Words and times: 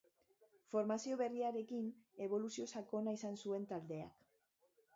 Formazio 0.75 1.17
berriarekin 1.19 1.91
eboluzio 2.29 2.67
sakona 2.77 3.17
izan 3.19 3.39
zuen 3.45 3.71
taldeak. 3.75 4.21